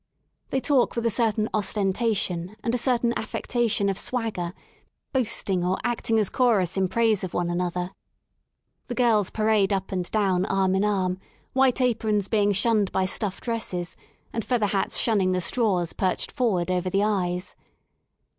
They 0.49 0.59
talk 0.59 0.95
with 0.95 1.05
a 1.05 1.11
certain 1.11 1.47
ostentation 1.53 2.55
and 2.63 2.73
a 2.73 2.77
certain 2.79 3.13
affectation 3.15 3.87
of 3.87 3.99
swagger, 3.99 4.53
boasting, 5.13 5.63
or 5.63 5.77
acting 5.83 6.17
as 6.17 6.27
chorus 6.27 6.75
in 6.75 6.87
praise 6.87 7.23
of 7.23 7.35
one 7.35 7.51
another. 7.51 7.91
The 8.87 8.95
girls 8.95 9.29
parade 9.29 9.71
up 9.71 9.91
139 9.91 10.41
THE 10.41 10.47
SOUL 10.47 10.53
OF 10.55 10.57
LONDON 10.71 10.75
and 10.75 10.81
down 10.83 10.89
arm 10.89 11.01
in 11.01 11.01
arm, 11.01 11.19
white 11.53 11.81
aprons 11.81 12.27
being 12.29 12.51
shunned 12.51 12.91
by 12.91 13.05
stuff 13.05 13.41
dresses, 13.41 13.95
and 14.33 14.43
feather 14.43 14.65
hats 14.65 14.97
shunning 14.97 15.33
the 15.33 15.39
straws 15.39 15.93
perched 15.93 16.31
forward 16.31 16.71
over 16.71 16.89
the 16.89 17.03
eyes. 17.03 17.55